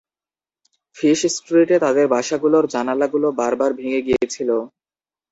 [0.97, 4.49] Fish স্ট্রিটে তাদের বাসাগুলোর জানালাগুলো বার বার ভেঙে গিয়েছিল।